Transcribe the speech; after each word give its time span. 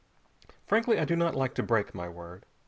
Frankly, 0.65 0.97
I 0.97 1.05
do 1.05 1.15
not 1.15 1.35
like 1.35 1.53
to 1.53 1.61
break 1.61 1.93
my 1.93 2.09
word. 2.09 2.47